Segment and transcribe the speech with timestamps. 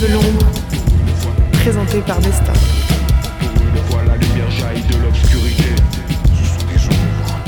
[0.00, 0.50] De l'ombre,
[1.52, 2.52] présenté par Nesta.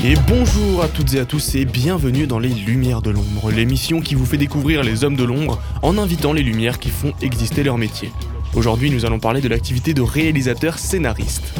[0.01, 3.99] Et bonjour à toutes et à tous et bienvenue dans les Lumières de l'ombre, l'émission
[3.99, 7.63] qui vous fait découvrir les hommes de l'ombre en invitant les lumières qui font exister
[7.63, 8.13] leur métier.
[8.55, 11.53] Aujourd'hui, nous allons parler de l'activité de réalisateur scénariste.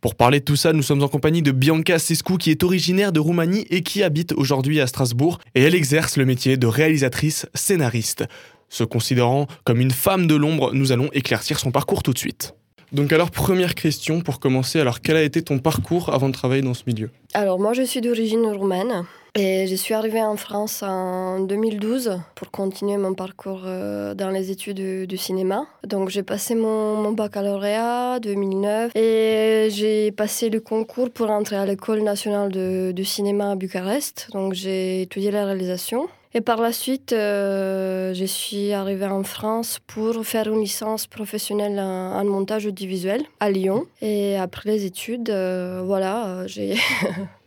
[0.00, 3.12] Pour parler de tout ça, nous sommes en compagnie de Bianca Sescu qui est originaire
[3.12, 7.46] de Roumanie et qui habite aujourd'hui à Strasbourg et elle exerce le métier de réalisatrice
[7.52, 8.24] scénariste.
[8.70, 12.54] Se considérant comme une femme de l'ombre, nous allons éclaircir son parcours tout de suite.
[12.92, 16.62] Donc alors première question pour commencer, alors quel a été ton parcours avant de travailler
[16.62, 17.10] dans ce milieu?
[17.34, 22.50] Alors moi je suis d'origine roumaine et je suis arrivée en France en 2012 pour
[22.50, 25.66] continuer mon parcours euh, dans les études du cinéma.
[25.86, 31.66] Donc j'ai passé mon, mon baccalauréat 2009 et j'ai passé le concours pour entrer à
[31.66, 34.28] l'école nationale de, de cinéma à Bucarest.
[34.32, 36.08] Donc j'ai étudié la réalisation.
[36.32, 41.80] Et par la suite, euh, je suis arrivée en France pour faire une licence professionnelle
[41.80, 43.86] en, montage audiovisuel à Lyon.
[44.00, 46.76] Et après les études, euh, voilà, j'ai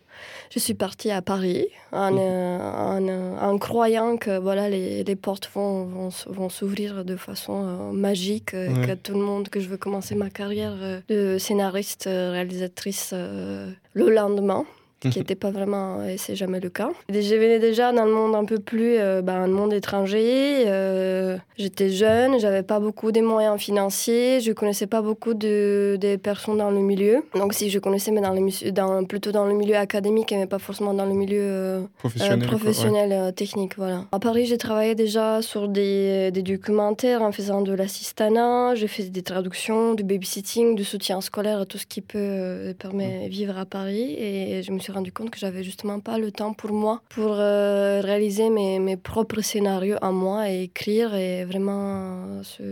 [0.53, 5.15] je suis partie à Paris en, euh, en, euh, en croyant que voilà, les, les
[5.15, 8.87] portes vont, vont, vont s'ouvrir de façon euh, magique, euh, Ouais.
[8.87, 13.11] que tout le monde, que je veux commencer ma carrière euh, de scénariste, euh, réalisatrice
[13.13, 14.63] euh, le lendemain
[15.09, 16.89] qui n'était pas vraiment, et c'est jamais le cas.
[17.09, 20.63] Je venais déjà dans le monde un peu plus, euh, ben, un monde étranger.
[20.67, 26.17] euh, J'étais jeune, j'avais pas beaucoup de moyens financiers, je connaissais pas beaucoup de, des
[26.17, 27.23] personnes dans le milieu.
[27.35, 30.59] Donc si je connaissais, mais dans le, dans, plutôt dans le milieu académique, mais pas
[30.59, 32.57] forcément dans le milieu euh, euh, Professionnel quoi, ouais.
[32.59, 34.05] professionnel, euh, technique, voilà.
[34.11, 39.03] À Paris, j'ai travaillé déjà sur des, des documentaires en faisant de l'assistanat, j'ai fait
[39.03, 43.57] des traductions, du babysitting, du soutien scolaire, tout ce qui peut euh, permettre de vivre
[43.57, 44.15] à Paris.
[44.17, 47.33] Et je me suis rendu compte que j'avais justement pas le temps pour moi, pour
[47.33, 52.63] euh, réaliser mes, mes propres scénarios à moi et écrire et vraiment se...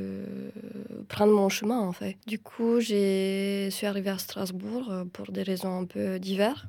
[1.08, 2.16] prendre mon chemin, en fait.
[2.28, 6.66] Du coup, je suis arrivée à Strasbourg euh, pour des raisons un peu diverses.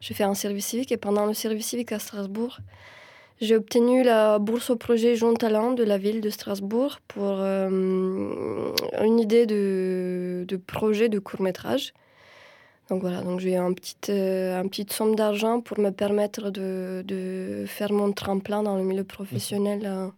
[0.00, 2.58] J'ai fait un service civique et pendant le service civique à Strasbourg,
[3.40, 7.68] j'ai obtenu la bourse au projet Jeune Talent de la ville de Strasbourg pour euh,
[9.02, 11.92] une idée de, de projet de court métrage.
[12.90, 16.50] Donc voilà, donc j'ai eu un petit, euh, un petite somme d'argent pour me permettre
[16.50, 20.08] de, de faire mon tremplin dans le milieu professionnel, euh,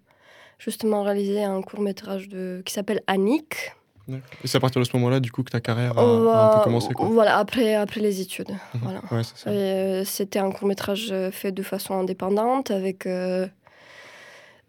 [0.58, 3.72] justement réaliser un court métrage de, qui s'appelle Annick.
[4.08, 6.64] Et c'est à partir de ce moment-là du coup que ta carrière a, un peu
[6.64, 7.06] commencé quoi.
[7.06, 8.50] Voilà, après, après les études.
[8.74, 8.80] Mhm.
[8.82, 9.00] Voilà.
[9.10, 13.46] Ouais, euh, C'était un court métrage fait de façon indépendante avec euh,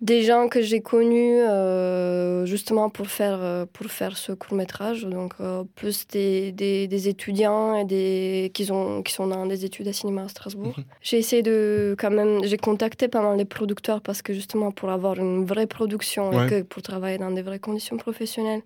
[0.02, 5.06] des gens que j'ai connus euh, justement pour faire, euh, pour faire ce court métrage.
[5.06, 9.64] Donc, euh, plus des, des, des étudiants et des, qui, ont, qui sont dans des
[9.64, 10.74] études à cinéma à Strasbourg.
[10.78, 10.84] Mhm.
[11.02, 12.44] J'ai essayé de quand même.
[12.44, 16.46] J'ai contacté pas mal les producteurs parce que justement pour avoir une vraie production Ouais.
[16.46, 18.62] et que pour travailler dans des vraies conditions professionnelles.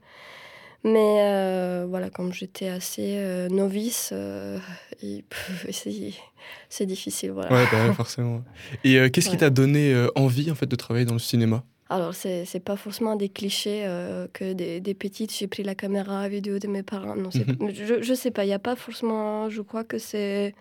[0.86, 4.60] Mais euh, voilà, comme j'étais assez euh, novice, euh,
[6.70, 7.32] c'est, difficile.
[7.32, 7.56] Voilà.
[7.56, 8.44] Ouais, bah ouais, forcément.
[8.84, 11.64] Et euh, qu'est-ce qui t'a donné envie en fait de travailler dans le cinéma?
[11.90, 15.76] Alors, c'est, c'est pas forcément des clichés euh, que des, des petites, j'ai pris la
[15.76, 17.16] caméra vidéo de mes parents.
[17.16, 17.72] Non, Mhm.
[17.74, 19.50] je, je sais pas, il n'y a pas forcément.
[19.50, 20.54] Je crois que c'est.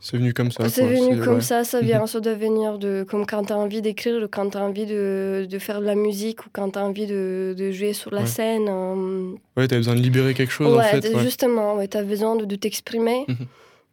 [0.00, 0.68] C'est venu comme ça.
[0.68, 1.40] c'est venu comme ouais.
[1.40, 3.04] ça, ça vient se devenir de.
[3.08, 5.86] Comme quand tu as envie d'écrire, ou quand tu as envie de, de faire de
[5.86, 8.26] la musique, ou quand tu as envie de, de jouer sur la Ouais.
[8.26, 8.66] scène.
[8.68, 11.00] euh, Ouais, t'avais besoin de libérer quelque chose en ouais, fait.
[11.00, 11.22] t- ouais.
[11.24, 13.24] justement, ouais, tu as besoin de, de t'exprimer.
[13.26, 13.36] Mhm.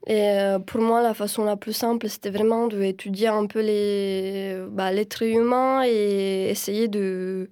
[0.07, 3.61] Et euh, pour moi, la façon la plus simple, c'était vraiment d'étudier un peu
[4.72, 7.49] bah, l'être humain et essayer de,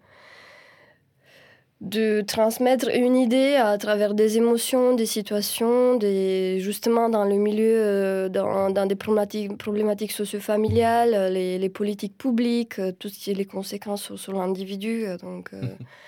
[1.83, 7.75] de transmettre une idée à travers des émotions, des situations, des, justement dans le milieu,
[7.75, 13.31] euh, dans, dans des problématiques, problématiques socio-familiales, les, les politiques publiques, euh, tout ce qui
[13.31, 15.05] est les conséquences sur, sur l'individu.
[15.05, 15.61] euh, Donc, euh,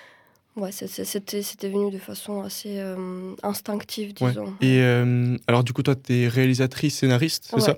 [0.56, 2.80] ouais, c'est- c'était, c'était venu de façon assez
[3.42, 4.28] instinctive, Ouais.
[4.28, 4.54] disons.
[4.62, 4.80] Et
[5.46, 7.60] alors du coup, toi, t'es réalisatrice, scénariste, c'est Ouais.
[7.62, 7.76] ça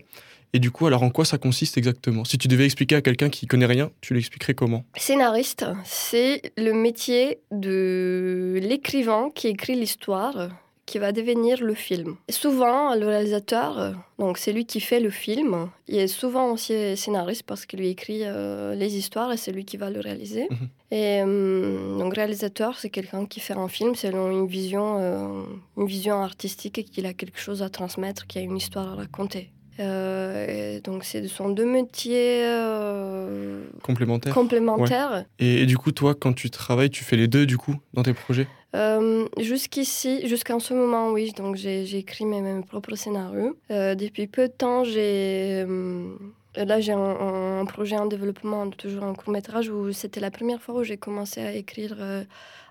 [0.52, 2.24] Et du coup, alors en quoi ça consiste exactement?
[2.24, 4.84] Si tu devais expliquer à quelqu'un qui connaît rien, tu l'expliquerais comment?
[4.96, 10.48] Scénariste, c'est le métier de l'écrivain qui écrit l'histoire
[10.88, 12.16] qui va devenir le film.
[12.30, 17.42] Souvent, le réalisateur, donc c'est lui qui fait le film, il est souvent aussi scénariste
[17.42, 20.48] parce qu'il lui écrit euh, les histoires et c'est lui qui va le réaliser.
[20.50, 20.68] Mhm.
[20.90, 25.42] Et euh, donc réalisateur, c'est quelqu'un qui fait un film selon une vision, euh,
[25.76, 28.94] une vision artistique et qu'il a quelque chose à transmettre, qui a une histoire à
[28.94, 29.50] raconter.
[29.80, 35.24] Euh, donc, ce sont deux métiers euh, Complémentaire complémentaires.
[35.38, 38.02] et, et du coup, toi, quand tu travailles, tu fais les deux du coup dans
[38.02, 38.46] tes projets?
[38.76, 41.32] Euh, Jusqu'ici, jusqu'en ce moment, oui.
[41.36, 43.56] Donc, j'ai écrit mes, mes propres scénarios.
[43.70, 45.64] Euh, depuis peu de temps, j'ai.
[45.66, 46.14] euh,
[46.56, 50.60] Là, j'ai un, un projet en développement, toujours un court métrage, où c'était la première
[50.60, 51.96] fois où j'ai commencé à écrire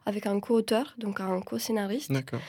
[0.06, 2.12] avec un co-auteur, donc un co-scénariste.
[2.12, 2.42] D'accord.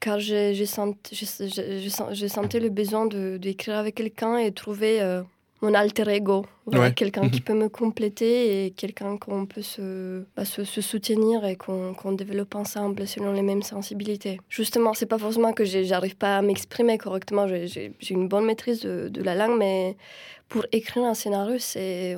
[0.00, 3.94] Car j'ai j'ai senti, j'ai- j'ai- j'ai sen- j'ai senti le besoin de- d'écrire avec
[3.96, 5.22] quelqu'un et trouver euh,
[5.62, 6.46] mon alter ego.
[6.66, 6.92] Ouais.
[6.94, 11.56] Quelqu'un qui peut me compléter et quelqu'un qu'on peut se, bah, se, se soutenir et
[11.56, 14.40] qu'on qu'on développe ensemble selon les mêmes sensibilités.
[14.48, 19.08] Justement, c'est pas forcément que j'arrive pas à m'exprimer correctement, j'ai- une bonne maîtrise de,
[19.08, 19.96] de la langue, mais
[20.50, 22.16] pour écrire un scénario, c'est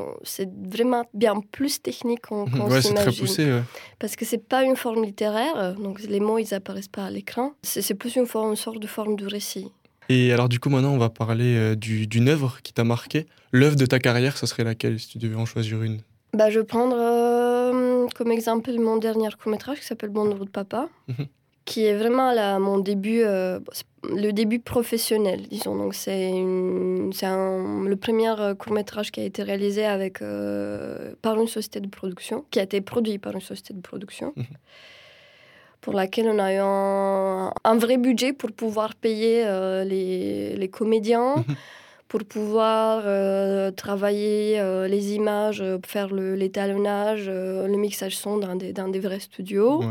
[0.72, 3.20] vraiment bien plus technique qu'on qu'on ouais, c'est très s'imagine.
[3.26, 3.44] poussé.
[3.52, 3.62] ouais.
[4.00, 7.52] Parce que c'est pas une forme littéraire, donc les mots ils apparaissent pas à l'écran.
[7.62, 9.70] C'est plus une, forme, une sorte de forme de récit.
[10.08, 13.26] Et alors, du coup, maintenant, on va parler euh, du- d'une œuvre qui t'a marqué.
[13.52, 16.00] L'œuvre de ta carrière, ça serait laquelle si tu devais en choisir une?
[16.34, 20.88] Bah, je vais prendre euh, comme exemple mon dernier court-métrage qui s'appelle Bon de Papa,
[21.08, 21.26] Mhm.
[21.64, 23.60] Qui est vraiment là, mon début, euh,
[24.08, 25.76] le début professionnel, disons.
[25.76, 31.80] Donc c'est le premier euh, court-métrage qui a été réalisé avec, euh, par une société
[31.80, 34.32] de production, qui a été produit par une société de production.
[34.36, 34.44] Mhm.
[35.80, 40.68] pour laquelle on a eu un, un vrai budget pour pouvoir payer euh, les, les
[40.68, 41.56] comédiens, Mhm.
[42.06, 43.02] pour pouvoir
[43.74, 49.80] travailler les images, faire le- l'étalonnage, le mixage son dans des, dans des vrais studios,
[49.80, 49.86] ouais.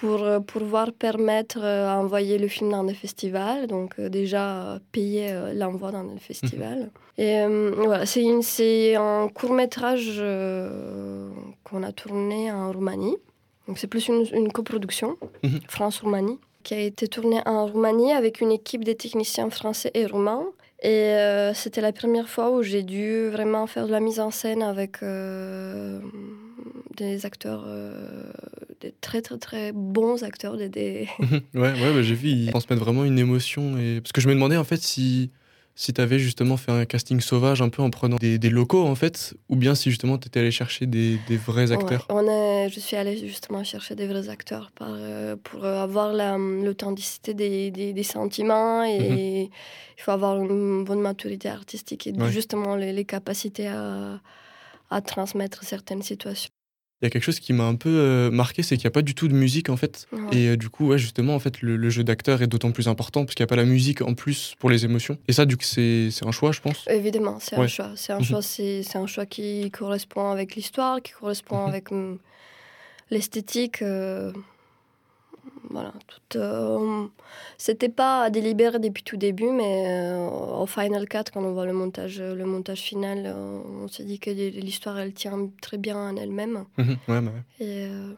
[0.00, 4.44] Pour euh, pouvoir permettre euh, à envoyer le film dans des festivals, donc euh, déjà
[4.74, 6.90] euh, payer euh, l'envoi dans des festivals.
[7.18, 10.08] Et euh, voilà, c'est un court métrage
[11.64, 13.16] qu'on a tourné en Roumanie.
[13.68, 15.60] Donc c'est plus une, une coproduction, Mhm.
[15.68, 20.44] France-Roumanie, qui a été tournée en Roumanie avec une équipe de techniciens français et roumains.
[20.82, 24.30] Et euh, c'était la première fois où j'ai dû vraiment faire de la mise en
[24.30, 26.00] scène avec euh,
[26.96, 28.32] des acteurs, euh,
[28.80, 30.70] des très très très bons acteurs, ouais,
[31.54, 33.74] ouais bah, j'ai vu, ils transmettent vraiment une émotion.
[34.02, 35.30] Parce que je me demandais en fait si,
[35.74, 38.84] si tu avais justement fait un casting sauvage un peu en prenant des, des locaux
[38.86, 42.06] en fait, ou bien si justement tu étais allé chercher des, des vrais acteurs.
[42.10, 45.82] Ouais, on est, je suis allée justement chercher des vrais acteurs par, euh, pour euh,
[45.82, 49.44] avoir la- l'authenticité des, des, des sentiments et
[49.96, 52.30] il faut avoir une bonne maturité artistique et Ouais.
[52.30, 54.20] justement les, les capacités à,
[54.90, 56.50] à transmettre certaines situations.
[57.02, 58.90] Il y a quelque chose qui m'a un peu euh, marqué, c'est qu'il n'y a
[58.90, 60.06] pas du tout de musique en fait.
[60.12, 60.36] Ouais.
[60.36, 62.88] Et euh, du coup, ouais, justement, en fait, le, le jeu d'acteur est d'autant plus
[62.88, 65.16] important parce qu'il n'y a pas la musique en plus pour les émotions.
[65.26, 66.84] Et ça, du coup, c'est un choix, je pense.
[66.88, 67.92] Évidemment, c'est un choix.
[67.96, 68.24] C'est un Mhm.
[68.24, 68.42] choix.
[68.42, 71.68] C'est un choix qui correspond avec l'histoire, qui correspond Mhm.
[71.68, 72.18] avec hum,
[73.10, 73.80] l'esthétique.
[73.82, 74.32] euh,
[75.70, 75.92] voilà.
[76.36, 77.06] Euh,
[77.58, 80.28] C'était pas délibéré depuis tout début, mais euh,
[80.62, 84.18] au Final Cut, quand on voit le montage, le montage final, euh, on s'est dit
[84.18, 86.64] que l'histoire, elle tient très bien en elle-même.
[86.78, 87.64] Mhm, ouais, bah ouais.
[87.66, 88.12] Et euh,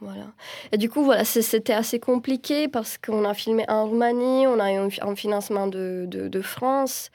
[0.00, 0.26] voilà.
[0.72, 4.72] Et du coup, voilà, c'était assez compliqué parce qu'on a filmé en Roumanie, on a
[4.72, 7.10] eu un, fi- un financement de, de, de France.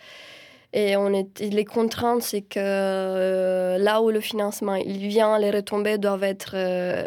[0.75, 5.99] Et on est, les contraintes, c'est que là où le financement il vient, les retombées
[5.99, 6.55] doivent être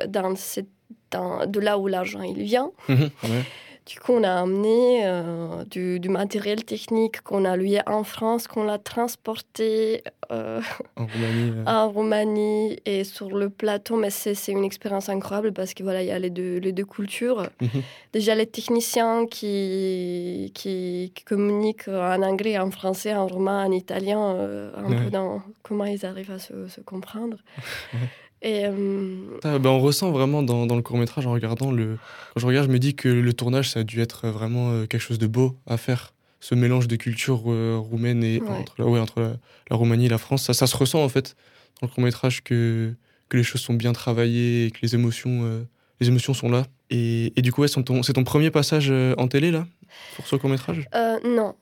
[0.06, 0.68] dans cette-
[1.12, 2.70] de là où l'argent il vient.
[2.88, 3.42] Mhm, ouais.
[3.86, 8.48] Du coup, on a amené euh, du, du matériel technique qu'on a loué en France,
[8.48, 10.60] qu'on a transporté euh,
[10.96, 11.52] En Roumanie.
[11.68, 16.08] en Roumanie et sur le plateau, mais c'est une expérience incroyable parce que voilà, il
[16.08, 17.48] y a les deux, les deux cultures.
[17.60, 17.82] mhm.
[18.12, 24.34] Déjà les techniciens qui, qui, qui communiquent en anglais, en français, en roumain, en italien,
[24.34, 24.96] euh, un Ouais.
[25.04, 27.36] peu dans comment ils arrivent à se, se comprendre.
[28.42, 31.98] Et euh, bah, on ressent vraiment dans, dans le court métrage en regardant le.
[32.34, 34.86] Quand je regarde, je me dis que le tournage, ça a dû être vraiment euh,
[34.86, 36.12] quelque chose de beau à faire.
[36.40, 38.48] Ce mélange de culture euh, roumaine et Ouais.
[38.50, 39.32] entre, la, ouais, entre la,
[39.70, 41.34] la Roumanie et la France, ça, ça se ressent en fait
[41.80, 42.94] dans le court métrage que,
[43.30, 45.62] que les choses sont bien travaillées et que les émotions, euh,
[46.00, 46.64] les émotions sont là.
[46.90, 49.66] Et, et du coup, ouais, c'est ton, premier passage en télé là
[50.14, 50.86] pour ce court métrage
[51.24, 51.54] non,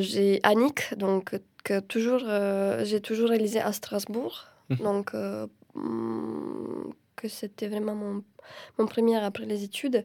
[0.00, 2.22] j'ai Annick, donc que toujours,
[2.84, 4.46] j'ai toujours réalisé à Strasbourg.
[4.82, 8.22] Donc euh, hum, que c'était vraiment mon,
[8.78, 10.04] mon premier après les études.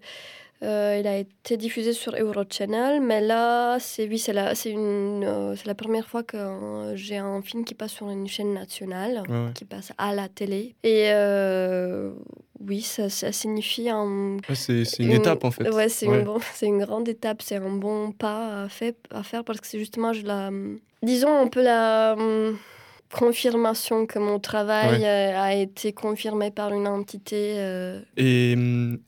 [0.64, 5.24] Euh, il a été diffusé sur Eurochannel, mais là, c'est oui, c'est la, c'est une,
[5.26, 8.54] euh, c'est la première fois que euh, j'ai un film qui passe sur une chaîne
[8.54, 9.52] nationale, Ouais, ouais.
[9.54, 10.74] qui passe à la télé.
[10.84, 11.12] Et
[12.66, 15.70] oui, ça, ça signifie un, Ouais, c'est c'est une, étape en fait.
[15.70, 19.24] Ouais, c'est une, bon- c'est une grande étape, c'est un bon pas à, fait, à
[19.24, 20.50] faire parce que c'est justement je la,
[21.04, 22.16] disons un peu la
[23.14, 25.06] confirmation que mon travail Ouais.
[25.08, 27.56] euh, a été confirmé par une entité.
[27.58, 28.54] euh, Et,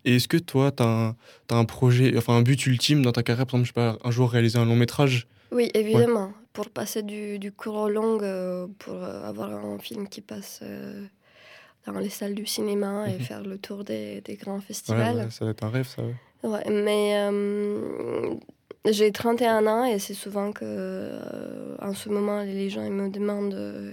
[0.05, 1.15] et est-ce que toi, tu as,
[1.49, 4.11] un projet, enfin un but ultime dans ta carrière, par exemple, je sais pas, un
[4.11, 5.27] jour réaliser un long métrage?
[5.51, 10.21] Oui, évidemment, pour passer du, du court au long, euh, pour avoir un film qui
[10.21, 11.05] passe euh,
[11.85, 13.19] dans les salles du cinéma et Mhm.
[13.19, 15.15] faire le tour des, des grands festivals.
[15.15, 16.01] ouais, ça va être un rêve, ça.
[16.43, 16.69] ouais.
[16.69, 17.15] Mais
[18.85, 23.09] j'ai 31 ans et c'est souvent que euh, en ce moment les gens ils me
[23.09, 23.91] demandent euh,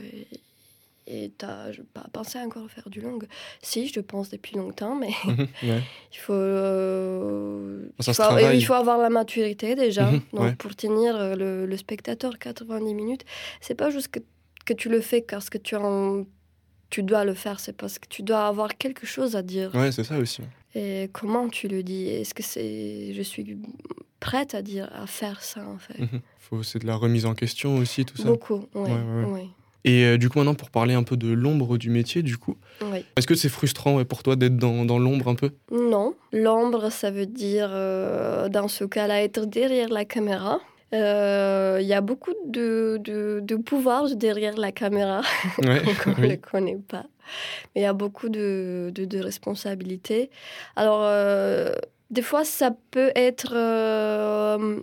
[1.07, 3.19] et t'as pas pensé encore faire du long
[3.61, 5.11] Si, je pense depuis longtemps, mais
[5.63, 5.83] Ouais.
[6.13, 8.57] il faut, euh, il, faut travaille.
[8.59, 10.11] il faut avoir la maturité déjà.
[10.11, 10.55] Mhm, Donc ouais.
[10.55, 13.25] pour tenir euh, le, le spectateur 90 minutes,
[13.61, 14.21] c'est pas juste que,
[14.65, 16.25] que tu le fais parce que tu en
[16.91, 19.75] tu dois le faire, c'est parce que tu dois avoir quelque chose à dire.
[19.75, 20.43] Ouais, c'est ça aussi.
[20.77, 22.07] Et comment tu le dis?
[22.09, 23.59] Est-ce que c'est je suis
[24.25, 26.21] prête à dire à faire ça en fait Mhm.
[26.39, 28.25] Faut, c'est de la remise en question aussi, tout ça.
[28.29, 29.31] Beaucoup, ouais, Ouais, ouais, ouais.
[29.33, 29.47] ouais,
[29.85, 32.57] Et euh, du coup, maintenant, pour parler un peu de l'ombre du métier, du coup,
[33.17, 35.51] est-ce que c'est frustrant pour toi d'être dans, dans l'ombre un peu?
[35.71, 40.61] Non, l'ombre, ça veut dire euh, dans ce cas-là être derrière la caméra.
[40.93, 45.23] Euh, Il y a beaucoup de, de, de pouvoir derrière la caméra
[45.63, 46.39] Ouais, qu'on ne oui.
[46.41, 47.05] connaît pas.
[47.75, 50.31] Mais il y a beaucoup de, de, de responsabilités.
[50.77, 51.73] Alors, euh,
[52.15, 54.81] des fois, ça peut être euh,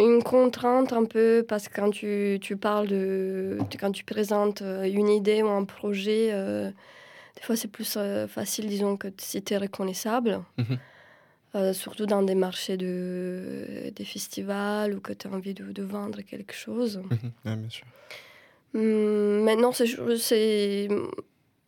[0.00, 3.58] une contrainte un peu parce que quand tu, tu parles de.
[3.80, 6.70] Quand tu présentes euh, une idée ou un projet, euh,
[7.36, 10.40] des fois, c'est plus euh, facile, disons, que si tu es reconnaissable.
[10.56, 10.78] Mhm.
[11.72, 16.20] Surtout dans des marchés de, des festivals ou que tu as envie de, de vendre
[16.20, 17.02] quelque chose.
[17.44, 17.86] Ouais, bien sûr.
[18.74, 20.88] Hum, maintenant, c'est...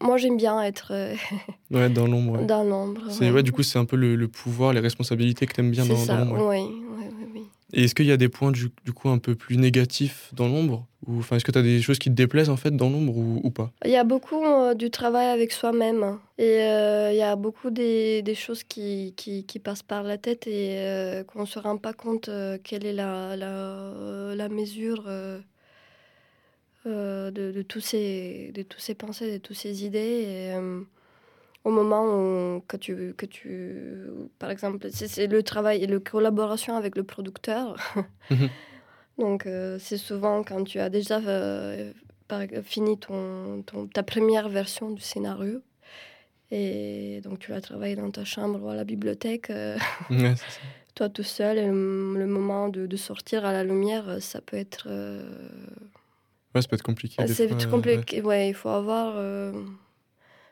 [0.00, 1.14] moi j'aime bien être euh,
[1.70, 2.38] Ouais, dans l'ombre.
[2.40, 2.46] ouais.
[2.46, 3.02] dans l'ombre.
[3.10, 5.84] C'est, ouais, du coup, c'est un peu le, le pouvoir, les responsabilités que t'aimes bien
[5.84, 6.46] c'est dans, dans ça, l'ombre.
[6.48, 6.62] ouais.
[6.62, 7.04] oui,
[7.34, 7.42] oui.
[7.72, 10.48] Et est-ce qu'il y a des points du, du coup un peu plus négatifs dans
[10.48, 10.86] l'ombre?
[11.06, 13.16] Ou enfin est-ce que tu as des choses qui te déplaisent en fait dans l'ombre
[13.16, 13.70] ou, ou pas?
[13.84, 17.70] Il y a beaucoup euh, du travail avec soi-même et euh, il y a beaucoup
[17.70, 21.60] des, des choses qui, qui, qui passent par la tête et euh, qu'on ne se
[21.60, 22.28] rend pas compte
[22.64, 25.04] quelle est la, la, la mesure
[26.86, 29.98] euh, de, de, tous ces, de tous ces pensées, de toutes ces idées.
[29.98, 30.80] Et, euh,
[31.64, 34.06] au moment où que tu, que tu
[34.38, 37.76] par exemple, c'est, le travail et la collaboration avec le producteur.
[38.30, 38.48] Mhm.
[39.18, 41.20] Donc euh, c'est souvent quand tu as déjà
[42.28, 45.60] par- fini ton, ton- ta première version du scénario.
[46.52, 49.48] Et donc tu l'as travaillé dans ta chambre ou à la bibliothèque,
[50.08, 50.44] ça.
[50.94, 54.56] toi tout seul, et le, le moment de, de sortir à la lumière, ça peut
[54.56, 54.88] être...
[56.54, 57.22] Ouais, ça peut être compliqué.
[57.24, 58.22] des c'est euh, compliqué.
[58.22, 59.52] Ouais, il faut avoir, euh,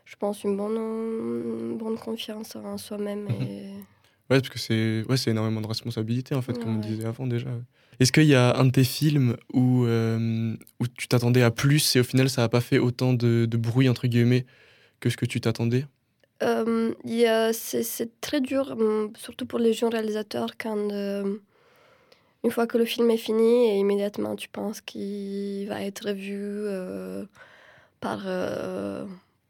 [0.05, 3.25] je pense, une bonne, une bonne confiance en soi-même.
[3.25, 3.43] Mhm.
[3.43, 3.73] Et...
[4.31, 7.49] Ouais, parce que c'est ouais, énormément de responsabilités en fait, comme on disait avant déjà.
[7.99, 11.97] Est-ce qu'il y a un de tes films où, euh, où tu t'attendais à plus
[11.97, 14.47] et au final ça n'a pas fait autant de, de bruit entre guillemets
[15.01, 15.87] que ce que tu t'attendais?
[16.43, 16.93] Euh,
[17.53, 20.77] c'est, très dur, hum, surtout pour les jeunes réalisateurs, quand
[22.45, 26.37] une fois que le film est fini, et immédiatement tu penses qu'il va être vu
[26.41, 27.25] euh,
[28.01, 29.05] par euh,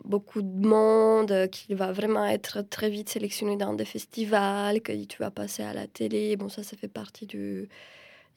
[0.04, 5.18] beaucoup de monde, qu'il va vraiment être très vite sélectionné dans des festivals, que tu
[5.18, 6.36] vas passer à la télé.
[6.36, 7.68] Bon, ça, ça fait partie du,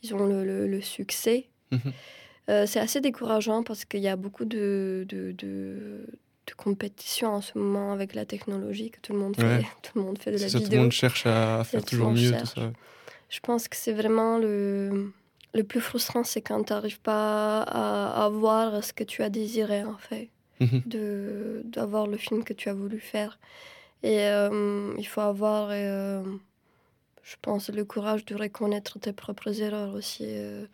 [0.02, 1.48] disons, le, le- le succès.
[1.72, 1.80] Mhm.
[2.50, 6.06] Euh, c'est assez décourageant parce qu'il y a beaucoup de, de, de,
[6.48, 10.04] de compétition en ce moment avec la technologie, que tout le monde fait, tout le
[10.04, 12.72] monde fait de la ça, tout le monde cherche à faire toujours mieux, tout ça.
[13.32, 15.12] Je pense que c'est vraiment le,
[15.54, 19.30] le plus frustrant, c'est quand tu n'arrives pas à, à voir ce que tu as
[19.30, 20.82] désiré, en fait, Mhm.
[20.86, 23.40] de, d'avoir le film que tu as voulu faire.
[24.04, 26.22] Et euh, il faut avoir, euh,
[27.24, 30.26] je pense, le courage de reconnaître tes propres erreurs aussi.
[30.28, 30.66] euh.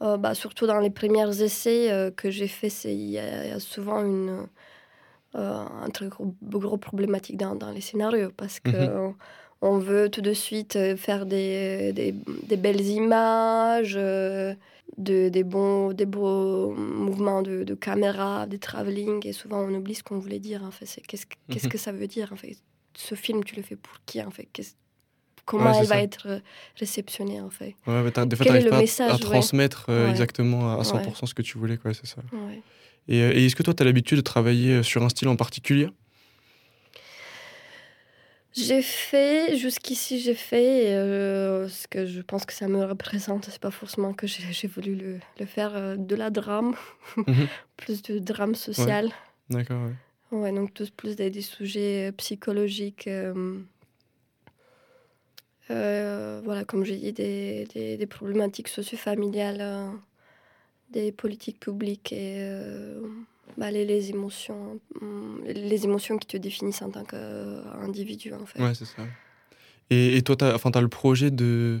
[0.00, 3.52] Bah, surtout dans les premiers essais que j'ai faits, c'est- il y, a il y
[3.52, 4.46] a souvent une,
[5.34, 9.14] un très gros, gros problématique dans, dans les scénarios parce que Mhm.
[9.62, 12.14] On, veut tout de suite euh, faire des, des,
[12.46, 14.54] des belles images, euh,
[14.98, 19.94] de, des, bons, des beaux mouvements de, de caméra, des travelling, et souvent on oublie
[19.94, 20.62] ce qu'on voulait dire.
[20.64, 20.86] En fait.
[21.06, 21.72] Qu'est-ce, que- qu'est-ce Mhm.
[21.72, 22.56] que ça veut dire en fait?
[22.96, 24.48] Ce film, tu le fais pour qui en fait?
[25.46, 26.02] Comment Ouais, c'est elle va ça.
[26.02, 26.38] être euh,
[26.76, 27.74] réceptionnée en fait?
[27.86, 29.18] Ouais, mais t'arrives le pas à- à, message, ouais.
[29.18, 32.22] transmettre euh, exactement à 100% ce que tu voulais, c'est ça.
[33.08, 35.28] Et, euh, et est-ce que toi, tu as l'habitude de travailler euh, sur un style
[35.28, 35.88] en particulier?
[38.52, 43.60] J'ai fait, jusqu'ici j'ai fait, euh, ce que je pense que ça me représente, c'est
[43.60, 46.74] pas forcément que j'ai voulu le, le faire, euh, de la drame,
[47.16, 47.46] Mhm.
[47.76, 49.10] plus de drame social.
[49.50, 49.94] D'accord, ouais.
[50.38, 53.08] Ouais, donc tous plus des, des sujets euh, psychologiques.
[55.70, 59.92] euh, voilà, comme j'ai dit, des, des, des problématiques socio-familiales,
[60.90, 62.40] des politiques publiques et
[63.56, 68.62] bah, les, les émotions, hum, les émotions qui te définissent en tant qu'individu en fait.
[68.62, 69.06] Ouais, c'est ça.
[69.90, 71.80] Et, et toi, tu as, le projet de,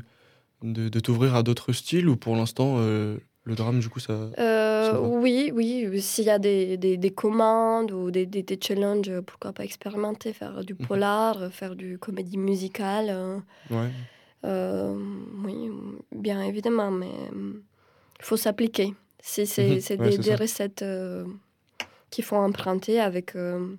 [0.62, 4.12] de, de t'ouvrir à d'autres styles ou pour l'instant, euh, Le drame, du coup, ça.
[4.38, 6.00] Euh, Ça oui, oui.
[6.02, 10.62] S'il y a des, des, des commandes ou des, des, challenges, pourquoi pas expérimenter, faire
[10.62, 10.86] du Mhm.
[10.86, 13.08] polar, faire du comédie musicale.
[13.10, 13.38] euh,
[13.70, 13.90] Ouais.
[14.44, 14.94] euh,
[15.44, 15.70] oui,
[16.12, 18.94] bien évidemment, mais il faut s'appliquer.
[19.22, 19.80] C'est Mhm.
[19.80, 20.84] c'est Ouais, des, recettes
[22.10, 23.74] qu'il faut emprunter avec euh,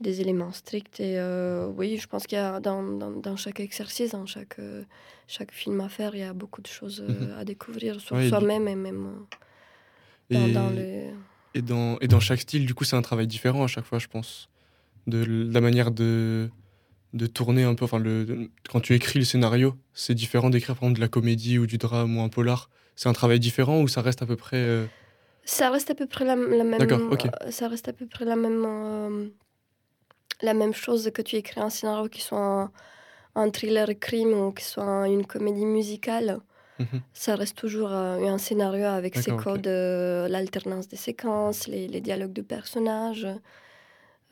[0.00, 1.00] des éléments stricts.
[1.00, 4.58] Et euh, oui, je pense qu'il y a dans, dans, dans chaque exercice, dans chaque,
[4.58, 4.84] euh,
[5.28, 7.40] chaque film à faire, il y a beaucoup de choses euh, Mhm.
[7.40, 9.26] à découvrir sur Ouais, soi-même et même
[10.30, 11.10] dans, Et, dans le...
[11.54, 13.98] et, dans, et dans chaque style, du coup, c'est un travail différent à chaque fois,
[13.98, 14.48] je pense.
[15.06, 16.50] De la manière de,
[17.14, 17.84] de tourner un peu.
[17.84, 21.08] Enfin, le, de- quand tu écris le scénario, c'est différent d'écrire, par exemple, de la
[21.08, 22.70] comédie ou du drame ou un polar.
[22.96, 24.88] C'est un travail différent ou ça reste à peu près.
[25.44, 26.80] Ça reste à peu près la, la même.
[27.50, 28.64] Ça reste à peu près la même.
[28.66, 29.28] euh,
[30.40, 32.72] la même chose que tu écris un scénario qui soit un,
[33.36, 36.38] un thriller crime ou qui soit un- une comédie musicale.
[36.80, 37.00] Mhm.
[37.12, 42.00] Ça reste toujours euh, un scénario avec ses codes, euh, l'alternance des séquences, les, les
[42.00, 43.26] dialogues de personnages.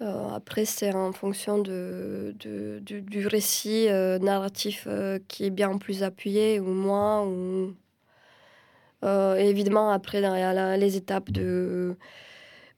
[0.02, 5.50] Euh, après, c'est en fonction de, de- du, du récit euh, narratif euh, qui est
[5.50, 7.22] bien plus appuyé ou moins.
[7.24, 7.74] Ou...
[9.04, 11.96] Euh, et évidemment, après, il y a la- les étapes de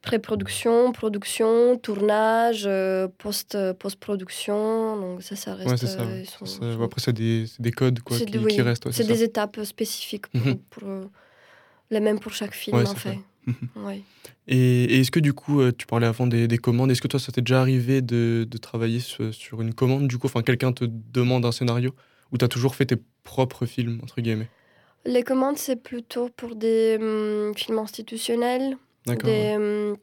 [0.03, 5.01] pré-production, production, tournage, euh, post, post-production.
[5.01, 5.69] Donc ça, ça reste...
[5.71, 6.03] Ouais, c'est ça.
[6.03, 6.23] euh, ouais.
[6.23, 8.87] ils sont- Ça, sont- Après, c'est des, codes quoi, qui, de- qui oui, restent.
[8.87, 10.59] ouais, c'est des étapes spécifiques pour, Mhm.
[10.71, 11.05] pour, euh,
[11.91, 13.19] les mêmes pour chaque film, Ouais, en fait.
[13.47, 14.03] Mhm.
[14.49, 17.09] Et, et est-ce que du coup, euh, tu parlais avant des, des commandes, est-ce que
[17.09, 20.27] toi, ça t'est déjà arrivé de, de travailler sur, sur une commande du coup?
[20.27, 21.95] Enfin, quelqu'un te demande un scénario
[22.33, 24.49] ou t'as toujours fait tes propres films, entre guillemets?
[25.05, 28.77] Les commandes, c'est plutôt pour des hum, films institutionnels.
[29.07, 29.29] D'accord.
[29.29, 29.97] Des, hum,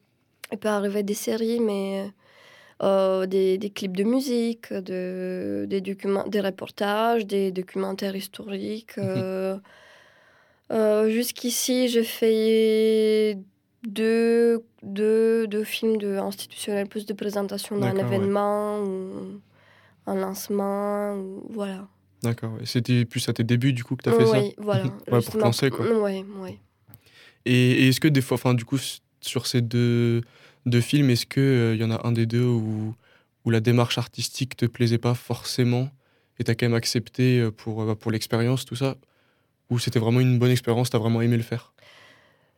[0.52, 2.12] il peut arriver des séries, mais
[2.82, 8.98] euh, des, des clips de musique, de, des, documents, des reportages, des documentaires historiques.
[8.98, 9.06] Mhm.
[9.06, 9.58] euh,
[10.72, 13.38] euh, Jusqu'ici, j'ai fait
[13.88, 18.16] deux, deux, deux films de institutionnels, plus de présentation d'un D'accord, ouais.
[18.18, 19.42] événement ou
[20.08, 21.16] un lancement.
[21.16, 21.88] Ou, voilà.
[22.24, 22.54] D'accord.
[22.54, 22.66] ouais.
[22.66, 24.86] C'était plus à tes débuts du coup que t'as fait ça Oui, voilà.
[25.12, 25.86] Ouais, pour lancer, quoi.
[25.90, 26.60] Oui, oui.
[27.46, 28.78] Et, et est-ce que des fois, enfin, du coup,
[29.22, 30.22] sur ces deux,
[30.66, 32.94] deux films, est-ce qu'il y en a un des deux où,
[33.46, 35.90] où la démarche artistique te plaisait pas forcément
[36.38, 38.96] et t'as quand même accepté euh, pour, euh, bah, pour l'expérience, tout ça?
[39.70, 41.74] Ou c'était vraiment une bonne expérience, t'as vraiment aimé le faire?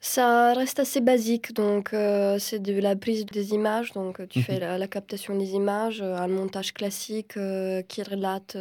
[0.04, 4.40] Ça reste assez basique, donc euh, c'est de la prise des images, donc euh, tu
[4.40, 4.46] Mhm.
[4.46, 8.56] fais la, la captation des images, euh, un montage classique euh, qui relate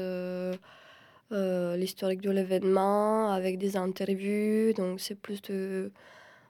[1.32, 5.92] euh, l'historique de l'événement avec des interviews, donc c'est plus de,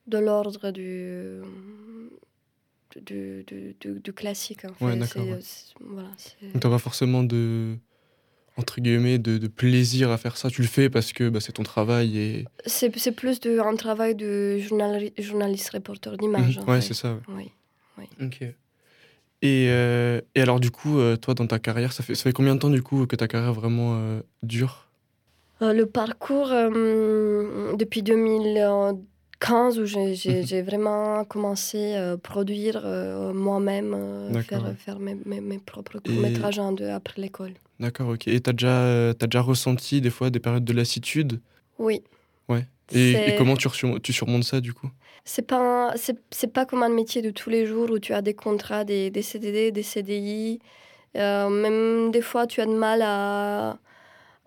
[0.06, 1.40] de l'ordre du,
[2.96, 4.64] du, du, du- classique.
[4.64, 4.84] En fait.
[4.84, 5.38] Ouais, d'accord, ouais.
[5.80, 6.10] voilà,
[6.60, 7.76] pas forcément de
[8.56, 10.50] entre guillemets de, de plaisir à faire ça.
[10.50, 14.14] Tu le fais parce que bah, c'est ton travail et c'est plus de, un travail
[14.14, 16.58] de journali- journaliste reporter d'image.
[16.58, 17.18] En ouais c'est ça.
[17.28, 17.50] Oui.
[17.98, 18.08] ouais.
[18.20, 18.44] Ok.
[19.42, 22.32] Et, euh, et alors du coup euh, toi dans ta carrière ça fait ça fait
[22.32, 24.86] combien de temps du coup que ta carrière vraiment euh, dure?
[25.62, 30.46] Le parcours euh, depuis 2015 où j'ai- Mhm.
[30.46, 32.82] j'ai vraiment commencé à produire
[33.34, 33.94] moi-même,
[34.42, 34.74] faire, ouais.
[34.74, 37.52] faire mes, mes- mes propres Et- courts-métrages en deux après l'école.
[37.78, 38.28] D'accord ok.
[38.28, 41.40] Et t'as déjà t'as déjà ressenti des fois des périodes de lassitude?
[41.78, 42.02] Oui.
[42.48, 42.66] Ouais.
[42.92, 44.90] et, comment tu surmontes ça du coup?
[45.24, 48.22] C'est pas, c'est, c'est pas comme un métier de tous les jours où tu as
[48.22, 50.60] des contrats, des, des CDD, des CDI.
[51.16, 53.78] Euh, même des fois, tu as de mal à,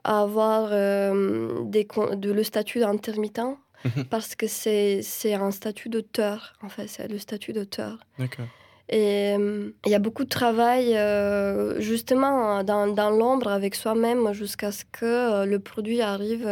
[0.04, 3.40] à avoir euh, des, de, le statut d'intermittent
[3.86, 4.06] Mhm.
[4.06, 8.00] parce que c'est, c'est un statut d'auteur, en fait, c'est le statut d'auteur.
[8.18, 8.46] D'accord.
[8.90, 14.34] Et euh, il y a beaucoup de travail euh, justement dans, dans l'ombre avec soi-même
[14.34, 16.48] jusqu'à ce que euh, le produit arrive,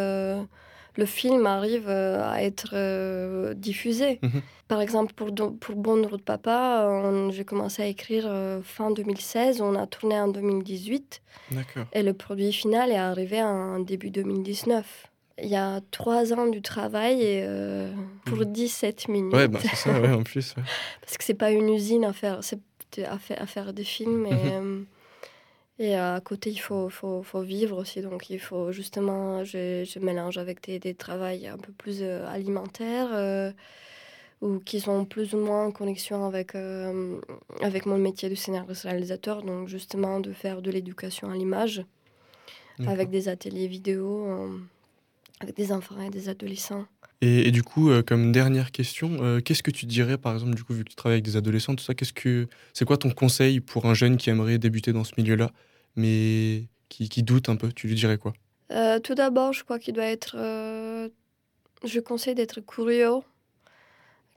[0.98, 4.20] le film arrive euh, à être euh, diffusé.
[4.22, 4.42] Mhm.
[4.68, 9.62] Par exemple, pour, pour Bonne Route Papa, on- j'ai commencé à écrire euh, fin 2016,
[9.62, 11.86] on a tourné en 2018 D'accord.
[11.94, 15.08] et le produit final est arrivé en début 2019.
[15.44, 17.92] Il y a trois ans du travail et, euh,
[18.26, 18.46] pour Mhm.
[18.54, 19.34] 17 minutes.
[19.34, 20.54] Ouais bah c'est ça ouais en plus.
[20.56, 20.64] ouais.
[21.02, 22.60] Parce que c'est pas une usine à faire, c'est
[23.06, 24.26] à faire, à faire des films.
[24.28, 24.82] Et, euh,
[25.84, 28.02] et à côté, il faut, faut, faut vivre aussi.
[28.02, 32.28] Donc, il faut justement, je, je mélange avec des, des travails un peu plus euh,
[32.28, 33.52] alimentaires euh,
[34.42, 37.20] ou qui sont plus ou moins en connexion avec, euh,
[37.62, 39.42] avec mon métier de scénariste-réalisateur.
[39.42, 41.84] Donc, justement, de faire de l'éducation à l'image
[42.86, 44.58] avec des ateliers vidéo, euh,
[45.40, 46.86] avec des enfants et des adolescents.
[47.22, 50.64] Et, et du coup, euh, comme dernière question, qu'est-ce que tu dirais, par exemple, du
[50.64, 53.12] coup, vu que tu travailles avec des adolescents, tout ça, qu'est-ce que c'est quoi ton
[53.12, 55.52] conseil pour un jeune qui aimerait débuter dans ce milieu-là,
[55.96, 58.34] mais qui, qui doute un peu Tu lui dirais quoi?
[58.72, 61.10] Euh, tout d'abord, je crois qu'il doit être euh,
[61.84, 63.20] je conseille d'être curieux,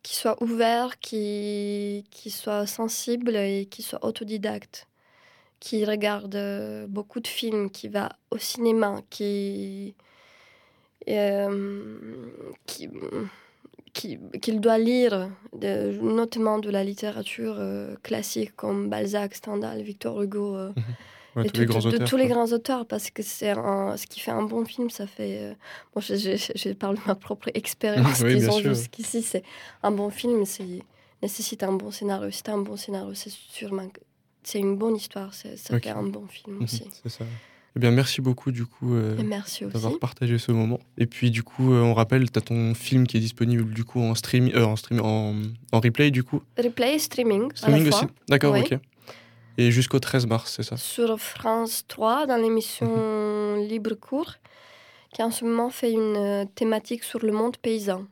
[0.03, 4.87] qui soit ouvert, qui, qui soit sensible et qui soit autodidacte,
[5.61, 9.95] qui regarde euh, beaucoup de films, qui va au cinéma, qui,
[11.09, 12.09] euh,
[12.67, 12.88] qui
[13.95, 20.57] qu'il doit lire, de, notamment de la littérature euh, classique comme Balzac, Stendhal, Victor Hugo.
[20.57, 20.73] Euh,
[21.37, 24.20] Ouais, tous les grands de tous les grands auteurs, parce que c'est un- ce qui
[24.20, 25.38] fait un bon film, ça fait.
[25.40, 25.55] euh,
[25.94, 29.23] bon, je, je- parle de ma propre expérience, Oui, disons jusqu'ici.
[29.23, 29.42] C'est
[29.83, 30.64] un bon film, c'est
[31.23, 32.31] nécessite un bon scénario.
[32.42, 33.88] T'as un bon scénario, c'est sûrement
[34.47, 36.85] c'est une bonne histoire, c'est- ça fait un bon film Mhm, aussi.
[37.03, 37.25] C'est ça.
[37.77, 39.16] Eh bien, merci beaucoup du coup euh,
[39.73, 40.79] d'avoir partagé ce moment.
[40.97, 43.83] Et puis du coup, euh, on rappelle, tu as ton film qui est disponible du
[43.85, 45.35] coup en stream, euh, en stream, en,
[45.73, 46.40] en replay du coup?
[46.57, 48.05] Replay streaming, Streaming aussi.
[48.29, 48.61] D'accord, Oui.
[48.61, 48.79] ok.
[49.59, 50.77] Et jusqu'au 13 mars, c'est ça.
[50.77, 52.87] sur France 3 dans l'émission
[53.57, 53.67] Mhm.
[53.69, 54.35] Libre Cours,
[55.12, 58.05] qui en ce moment fait une euh, thématique sur le monde paysan.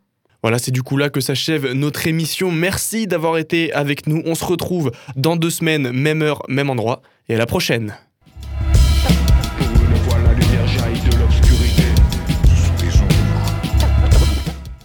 [0.42, 2.50] Voilà, c'est du coup là que s'achève notre émission.
[2.50, 4.22] Merci d'avoir été avec nous.
[4.24, 7.00] On se retrouve dans deux semaines, même heure, même endroit.
[7.28, 7.96] Et à la prochaine.